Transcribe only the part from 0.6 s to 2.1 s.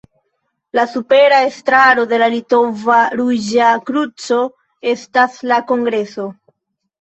La supera estraro